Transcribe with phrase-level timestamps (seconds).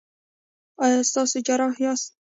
[0.83, 2.09] ایا تاسو جراح یاست؟